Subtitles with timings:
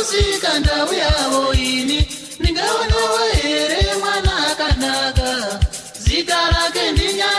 [0.00, 2.06] usikandau yavo ini
[2.40, 5.60] ndingaonawo here mwana akanaka
[5.98, 7.33] zita rake ndinya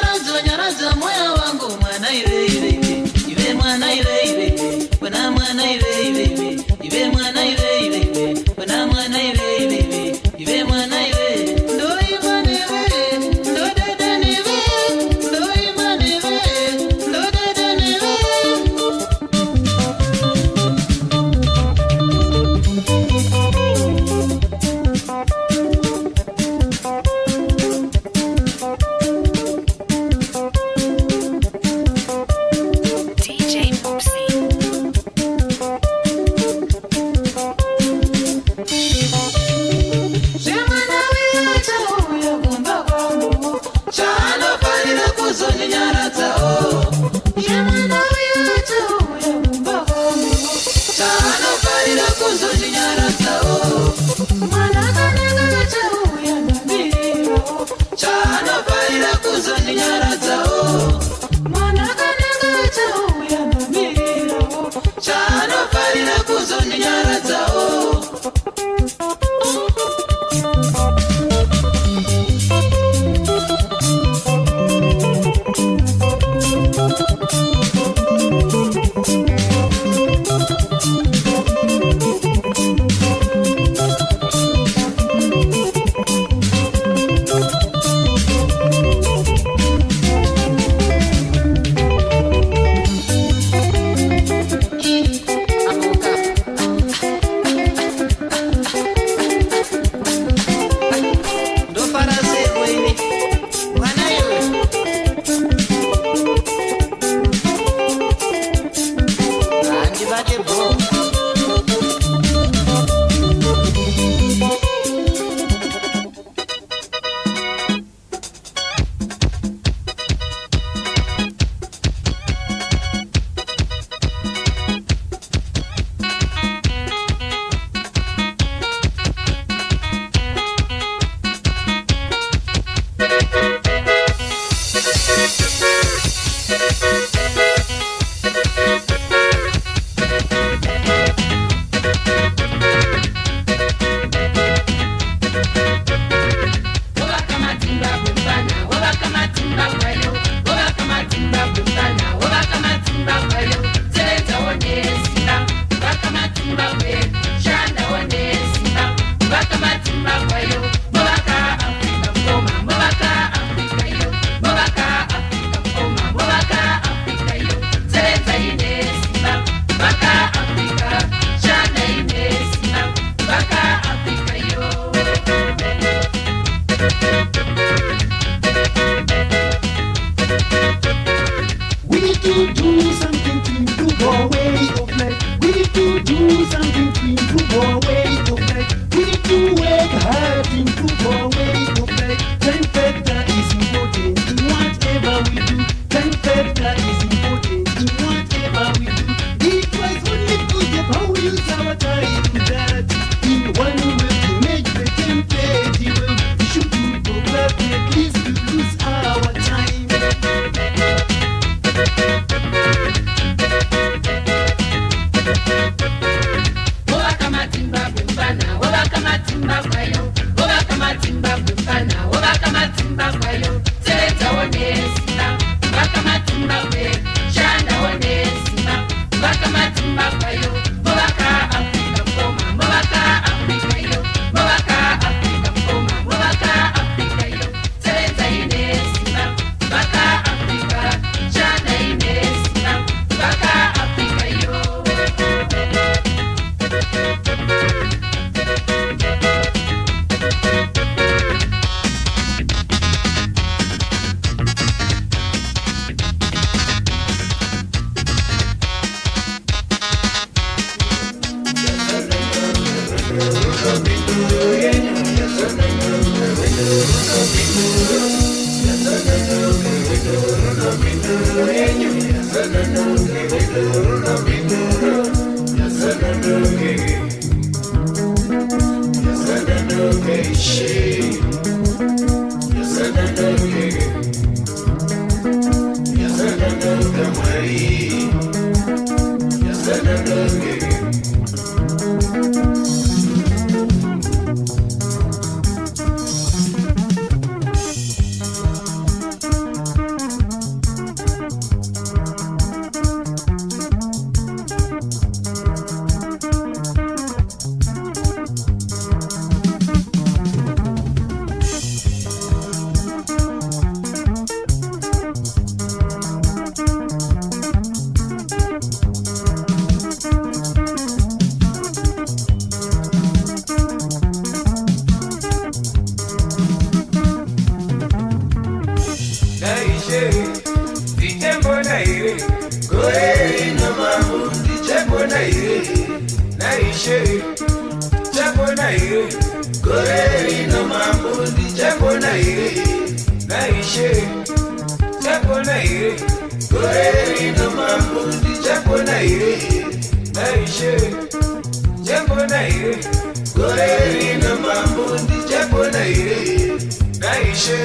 [357.45, 357.57] she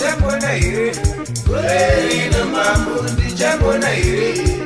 [0.00, 0.92] tembona here
[1.46, 4.59] kureri namambo ndichambona here